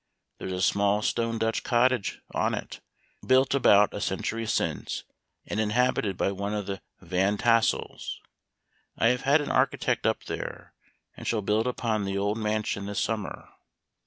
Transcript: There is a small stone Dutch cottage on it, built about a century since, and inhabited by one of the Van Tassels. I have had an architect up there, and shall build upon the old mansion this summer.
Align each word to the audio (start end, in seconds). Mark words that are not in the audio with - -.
There 0.39 0.47
is 0.47 0.53
a 0.53 0.63
small 0.63 1.03
stone 1.03 1.37
Dutch 1.37 1.61
cottage 1.61 2.21
on 2.33 2.55
it, 2.55 2.81
built 3.23 3.53
about 3.53 3.93
a 3.93 4.01
century 4.01 4.47
since, 4.47 5.03
and 5.45 5.59
inhabited 5.59 6.17
by 6.17 6.31
one 6.31 6.55
of 6.55 6.65
the 6.65 6.81
Van 7.01 7.37
Tassels. 7.37 8.19
I 8.97 9.09
have 9.09 9.21
had 9.29 9.41
an 9.41 9.51
architect 9.51 10.07
up 10.07 10.23
there, 10.23 10.73
and 11.15 11.27
shall 11.27 11.43
build 11.43 11.67
upon 11.67 12.05
the 12.05 12.17
old 12.17 12.39
mansion 12.39 12.87
this 12.87 12.99
summer. 12.99 13.49